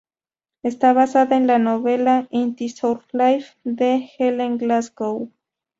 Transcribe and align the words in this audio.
Está 0.63 0.93
basada 0.93 1.37
en 1.37 1.45
la 1.45 1.59
novela 1.59 2.27
"In 2.31 2.55
this 2.55 2.83
our 2.83 3.03
life", 3.13 3.51
de 3.63 4.09
Ellen 4.17 4.57
Glasgow. 4.57 5.31